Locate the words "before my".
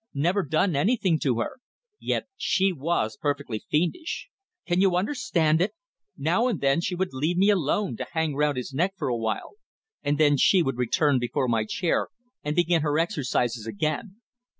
11.19-11.65